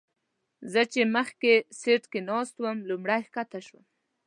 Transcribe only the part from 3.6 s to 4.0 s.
شوم.